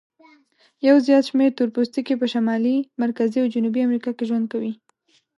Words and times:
یو 0.87 0.95
زیات 1.05 1.23
شمیر 1.29 1.51
تور 1.57 1.69
پوستکي 1.75 2.15
په 2.21 2.27
شمالي، 2.33 2.77
مرکزي 3.03 3.37
او 3.41 3.51
جنوبي 3.53 3.81
امریکا 3.87 4.11
کې 4.17 4.23
ژوند 4.29 4.45
کوي. 4.53 4.73